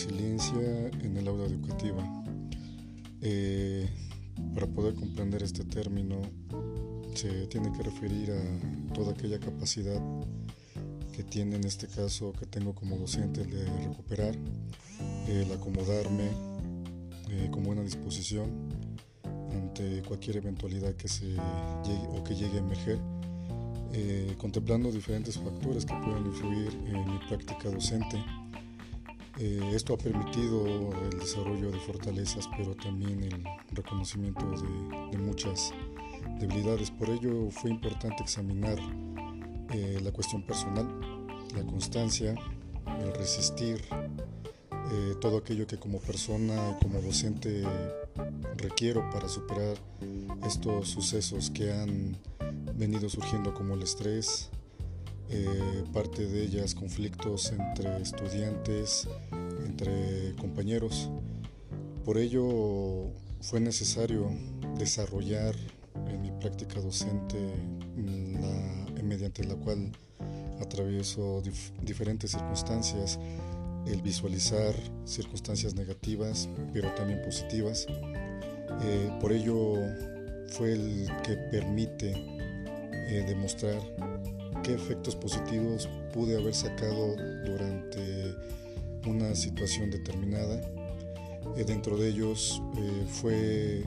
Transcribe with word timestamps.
resiliencia 0.00 0.88
en 1.02 1.16
el 1.18 1.28
aula 1.28 1.44
educativa. 1.44 2.02
Eh, 3.20 3.86
para 4.54 4.66
poder 4.66 4.94
comprender 4.94 5.42
este 5.42 5.62
término 5.64 6.22
se 7.14 7.46
tiene 7.48 7.70
que 7.72 7.82
referir 7.82 8.32
a 8.32 8.94
toda 8.94 9.12
aquella 9.12 9.38
capacidad 9.38 10.00
que 11.12 11.22
tiene 11.22 11.56
en 11.56 11.64
este 11.64 11.86
caso 11.86 12.32
que 12.32 12.46
tengo 12.46 12.74
como 12.74 12.96
docente 12.96 13.44
de 13.44 13.66
recuperar, 13.86 14.34
el 15.28 15.52
acomodarme 15.52 16.30
eh, 17.28 17.48
con 17.50 17.62
buena 17.62 17.82
disposición 17.82 18.70
ante 19.52 20.02
cualquier 20.02 20.38
eventualidad 20.38 20.94
que 20.94 21.08
se 21.08 21.26
llegue 21.26 22.08
o 22.08 22.24
que 22.24 22.34
llegue 22.34 22.56
a 22.56 22.60
emerger, 22.60 22.98
eh, 23.92 24.34
contemplando 24.38 24.90
diferentes 24.90 25.36
factores 25.36 25.84
que 25.84 25.94
pueden 25.94 26.24
influir 26.24 26.72
en 26.86 27.12
mi 27.12 27.18
práctica 27.28 27.68
docente 27.68 28.16
eh, 29.42 29.72
esto 29.74 29.94
ha 29.94 29.96
permitido 29.96 30.66
el 31.10 31.18
desarrollo 31.18 31.70
de 31.70 31.78
fortalezas, 31.80 32.46
pero 32.58 32.76
también 32.76 33.24
el 33.24 33.42
reconocimiento 33.72 34.44
de, 34.44 35.16
muchas 35.16 35.72
debilidades. 36.38 36.90
Por 36.90 37.08
ello 37.08 37.50
fue 37.50 37.70
importante 37.70 38.22
examinar 38.22 38.78
eh, 39.72 39.98
la 40.02 40.12
cuestión 40.12 40.42
personal, 40.42 40.86
la 41.54 41.62
constancia, 41.62 42.34
el 43.00 43.14
resistir, 43.14 43.82
eh, 44.92 45.14
todo 45.22 45.38
aquello 45.38 45.66
que 45.66 45.78
como 45.78 46.00
persona 46.00 46.76
como 46.82 47.00
docente 47.00 47.64
requiero 48.58 49.08
para 49.10 49.26
superar 49.26 49.78
estos 50.46 50.88
sucesos 50.90 51.48
que 51.48 51.72
han 51.72 52.18
venido 52.74 53.08
surgiendo 53.08 53.54
como 53.54 53.72
el 53.72 53.84
estrés, 53.84 54.50
eh, 55.30 55.84
parte 55.92 56.26
de 56.26 56.42
ellas 56.42 56.74
conflictos 56.74 57.52
entre 57.52 58.00
estudiantes, 58.00 59.08
entre 59.64 60.34
compañeros. 60.36 61.10
Por 62.04 62.18
ello 62.18 63.10
fue 63.40 63.60
necesario 63.60 64.30
desarrollar 64.76 65.54
en 66.08 66.22
mi 66.22 66.30
práctica 66.30 66.80
docente 66.80 67.38
mediante 69.10 69.42
la 69.44 69.56
cual 69.56 69.90
atravieso 70.60 71.42
diferentes 71.82 72.30
circunstancias, 72.30 73.18
el 73.86 74.00
visualizar 74.02 74.72
circunstancias 75.04 75.74
negativas, 75.74 76.48
pero 76.72 76.94
también 76.94 77.20
positivas. 77.22 77.86
Eh, 77.88 79.10
por 79.20 79.32
ello 79.32 79.74
fue 80.48 80.72
el 80.72 81.08
que 81.24 81.34
permite 81.50 82.12
eh, 82.12 83.24
demostrar 83.26 83.80
qué 84.62 84.74
efectos 84.74 85.16
positivos 85.16 85.88
pude 86.12 86.36
haber 86.36 86.54
sacado 86.54 87.16
durante 87.44 88.34
una 89.06 89.34
situación 89.34 89.90
determinada. 89.90 90.60
Eh, 91.56 91.64
dentro 91.64 91.96
de 91.96 92.08
ellos 92.08 92.62
eh, 92.76 93.06
fue 93.08 93.84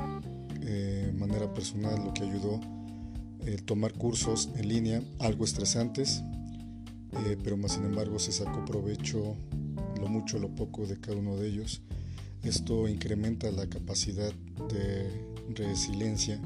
eh, 0.61 1.13
manera 1.17 1.53
personal 1.53 2.03
lo 2.03 2.13
que 2.13 2.23
ayudó 2.23 2.59
el 3.45 3.63
tomar 3.63 3.93
cursos 3.93 4.49
en 4.55 4.69
línea, 4.69 5.01
algo 5.19 5.43
estresantes, 5.43 6.23
pero 7.43 7.57
más 7.57 7.73
sin 7.73 7.83
embargo 7.83 8.17
se 8.17 8.31
sacó 8.31 8.63
provecho 8.63 9.35
lo 9.99 10.07
mucho, 10.07 10.39
lo 10.39 10.47
poco 10.55 10.87
de 10.87 10.97
cada 10.97 11.17
uno 11.17 11.35
de 11.35 11.49
ellos. 11.49 11.81
Esto 12.41 12.87
incrementa 12.87 13.51
la 13.51 13.67
capacidad 13.67 14.31
de 14.69 15.09
resiliencia 15.53 16.39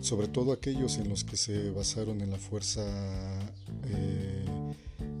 sobre 0.00 0.28
todo 0.28 0.52
aquellos 0.52 0.98
en 0.98 1.08
los 1.08 1.24
que 1.24 1.36
se 1.36 1.70
basaron 1.70 2.20
en 2.20 2.30
la 2.30 2.38
fuerza 2.38 2.82
eh, 3.84 4.44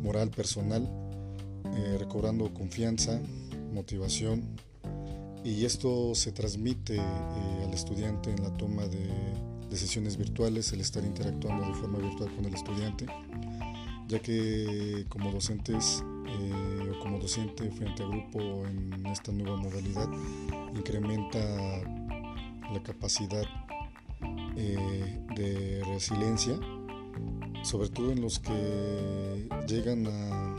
moral 0.02 0.30
personal, 0.30 0.88
eh, 1.64 1.96
recobrando 1.98 2.52
confianza, 2.52 3.20
motivación, 3.72 4.44
y 5.44 5.64
esto 5.64 6.14
se 6.14 6.32
transmite 6.32 6.96
eh, 6.96 7.64
al 7.64 7.72
estudiante 7.72 8.30
en 8.30 8.42
la 8.42 8.52
toma 8.56 8.86
de 8.86 9.08
decisiones 9.70 10.16
virtuales, 10.16 10.72
el 10.72 10.80
estar 10.80 11.04
interactuando 11.04 11.66
de 11.66 11.74
forma 11.74 11.98
virtual 11.98 12.34
con 12.34 12.44
el 12.44 12.54
estudiante, 12.54 13.06
ya 14.08 14.20
que 14.20 15.04
como 15.08 15.32
docentes 15.32 16.02
o 16.28 16.98
como 17.00 17.18
docente 17.18 17.70
frente 17.70 18.02
a 18.02 18.06
grupo 18.06 18.66
en 18.66 19.06
esta 19.06 19.32
nueva 19.32 19.56
modalidad 19.56 20.08
incrementa 20.74 21.38
la 22.72 22.82
capacidad 22.82 23.44
eh, 24.56 25.20
de 25.36 25.82
resiliencia, 25.84 26.58
sobre 27.62 27.88
todo 27.88 28.12
en 28.12 28.20
los 28.20 28.38
que 28.38 29.48
llegan 29.66 30.06
a, 30.06 30.56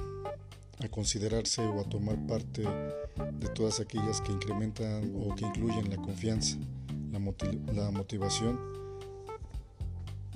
considerarse 0.92 1.66
o 1.66 1.82
a 1.82 1.84
tomar 1.84 2.16
parte 2.28 2.62
de 2.62 3.48
todas 3.50 3.80
aquellas 3.80 4.22
que 4.22 4.32
incrementan 4.32 5.12
o 5.20 5.36
que 5.36 5.46
incluyen 5.46 5.90
la 5.90 5.98
confianza, 5.98 6.58
la, 7.12 7.92
motivación. 7.92 8.60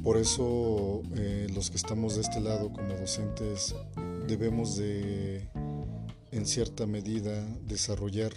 Por 0.03 0.17
eso 0.17 1.03
eh, 1.15 1.47
los 1.53 1.69
que 1.69 1.77
estamos 1.77 2.15
de 2.15 2.21
este 2.21 2.41
lado 2.41 2.73
como 2.73 2.95
docentes 2.95 3.75
debemos 4.27 4.75
de 4.77 5.47
en 6.31 6.45
cierta 6.45 6.85
medida 6.87 7.45
desarrollar 7.67 8.33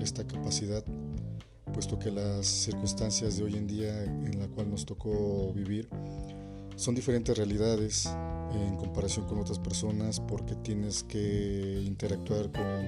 esta 0.00 0.26
capacidad 0.26 0.84
puesto 1.78 1.96
que 1.96 2.10
las 2.10 2.44
circunstancias 2.44 3.36
de 3.36 3.44
hoy 3.44 3.54
en 3.54 3.68
día 3.68 4.02
en 4.02 4.40
la 4.40 4.48
cual 4.48 4.68
nos 4.68 4.84
tocó 4.84 5.52
vivir 5.52 5.88
son 6.74 6.96
diferentes 6.96 7.38
realidades 7.38 8.10
en 8.52 8.74
comparación 8.74 9.28
con 9.28 9.38
otras 9.38 9.60
personas 9.60 10.18
porque 10.18 10.56
tienes 10.56 11.04
que 11.04 11.80
interactuar 11.86 12.50
con 12.50 12.84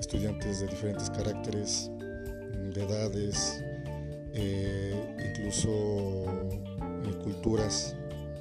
estudiantes 0.00 0.60
de 0.60 0.66
diferentes 0.68 1.10
caracteres, 1.10 1.90
de 2.74 2.82
edades, 2.82 3.62
eh, 4.32 5.14
incluso 5.28 5.68
eh, 5.68 7.14
culturas 7.22 7.94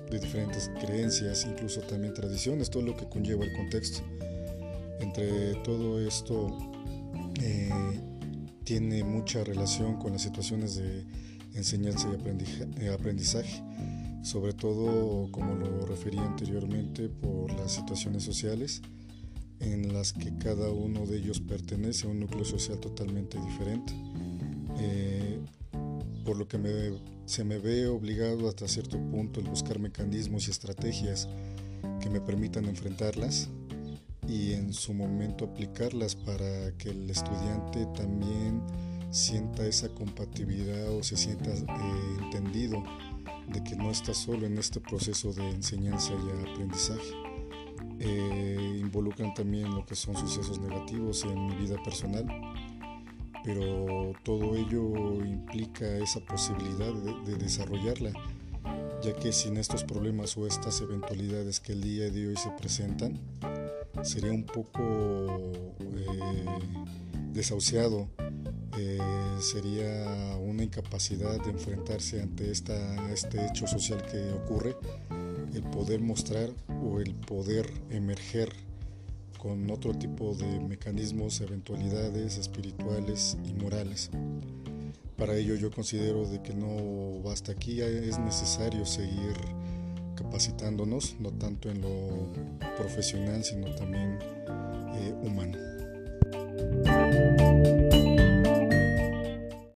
de 0.09 0.19
diferentes 0.19 0.71
creencias, 0.79 1.45
incluso 1.45 1.81
también 1.81 2.13
tradiciones, 2.13 2.69
todo 2.69 2.83
lo 2.83 2.95
que 2.95 3.09
conlleva 3.09 3.43
el 3.43 3.51
contexto. 3.51 3.99
Entre 5.01 5.55
todo 5.65 5.99
esto, 5.99 6.47
eh, 7.41 8.00
tiene 8.71 9.03
mucha 9.03 9.43
relación 9.43 9.97
con 9.97 10.13
las 10.13 10.21
situaciones 10.21 10.77
de 10.77 11.03
enseñanza 11.55 12.07
y 12.81 12.87
aprendizaje, 12.87 13.61
sobre 14.23 14.53
todo 14.53 15.29
como 15.29 15.55
lo 15.55 15.85
refería 15.85 16.23
anteriormente 16.23 17.09
por 17.09 17.51
las 17.51 17.73
situaciones 17.73 18.23
sociales 18.23 18.81
en 19.59 19.91
las 19.93 20.13
que 20.13 20.37
cada 20.37 20.69
uno 20.69 21.05
de 21.05 21.17
ellos 21.17 21.41
pertenece 21.41 22.07
a 22.07 22.11
un 22.11 22.21
núcleo 22.21 22.45
social 22.45 22.79
totalmente 22.79 23.37
diferente, 23.41 23.91
eh, 24.79 25.41
por 26.23 26.37
lo 26.37 26.47
que 26.47 26.97
se 27.25 27.43
me 27.43 27.57
ve 27.57 27.87
obligado 27.87 28.47
hasta 28.47 28.69
cierto 28.69 28.97
punto 28.97 29.41
el 29.41 29.49
buscar 29.49 29.79
mecanismos 29.79 30.47
y 30.47 30.51
estrategias 30.51 31.27
que 31.99 32.09
me 32.09 32.21
permitan 32.21 32.63
enfrentarlas 32.67 33.49
y 34.27 34.53
en 34.53 34.73
su 34.73 34.93
momento 34.93 35.45
aplicarlas 35.45 36.15
para 36.15 36.71
que 36.77 36.89
el 36.89 37.09
estudiante 37.09 37.85
también 37.95 38.61
sienta 39.09 39.65
esa 39.65 39.89
compatibilidad 39.89 40.89
o 40.91 41.03
se 41.03 41.17
sienta 41.17 41.51
eh, 41.51 42.17
entendido 42.21 42.83
de 43.47 43.63
que 43.63 43.75
no 43.75 43.91
está 43.91 44.13
solo 44.13 44.45
en 44.45 44.57
este 44.57 44.79
proceso 44.79 45.33
de 45.33 45.49
enseñanza 45.49 46.13
y 46.13 46.51
aprendizaje. 46.51 47.13
Eh, 47.99 48.79
involucran 48.81 49.33
también 49.33 49.75
lo 49.75 49.85
que 49.85 49.95
son 49.95 50.15
sucesos 50.15 50.59
negativos 50.59 51.23
en 51.23 51.45
mi 51.45 51.55
vida 51.55 51.81
personal, 51.83 52.25
pero 53.43 54.13
todo 54.23 54.55
ello 54.55 55.23
implica 55.23 55.85
esa 55.97 56.19
posibilidad 56.21 56.93
de 57.25 57.35
desarrollarla, 57.35 58.11
ya 59.03 59.13
que 59.13 59.31
sin 59.31 59.57
estos 59.57 59.83
problemas 59.83 60.37
o 60.37 60.47
estas 60.47 60.81
eventualidades 60.81 61.59
que 61.59 61.73
el 61.73 61.81
día 61.81 62.09
de 62.09 62.29
hoy 62.29 62.37
se 62.37 62.49
presentan, 62.51 63.19
sería 64.03 64.31
un 64.31 64.43
poco 64.43 65.37
eh, 65.79 66.45
desahuciado, 67.33 68.09
eh, 68.77 68.99
sería 69.39 70.37
una 70.37 70.63
incapacidad 70.63 71.43
de 71.43 71.51
enfrentarse 71.51 72.21
ante 72.21 72.51
esta, 72.51 73.11
este 73.11 73.45
hecho 73.45 73.67
social 73.67 74.03
que 74.05 74.31
ocurre, 74.31 74.75
el 75.53 75.63
poder 75.63 75.99
mostrar 75.99 76.49
o 76.83 76.99
el 76.99 77.13
poder 77.13 77.69
emerger 77.89 78.51
con 79.37 79.69
otro 79.71 79.93
tipo 79.93 80.35
de 80.35 80.59
mecanismos, 80.59 81.41
eventualidades 81.41 82.37
espirituales 82.37 83.37
y 83.43 83.53
morales. 83.53 84.11
Para 85.17 85.35
ello 85.35 85.55
yo 85.55 85.71
considero 85.71 86.25
de 86.27 86.41
que 86.41 86.53
no 86.53 87.21
basta 87.23 87.51
aquí, 87.51 87.81
es 87.81 88.17
necesario 88.19 88.85
seguir 88.85 89.35
capacitándonos, 90.23 91.15
no 91.19 91.31
tanto 91.31 91.69
en 91.69 91.81
lo 91.81 92.31
profesional, 92.77 93.43
sino 93.43 93.73
también 93.75 94.19
eh, 94.95 95.13
humano. 95.21 95.57